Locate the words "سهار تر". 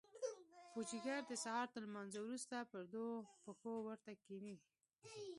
1.43-1.81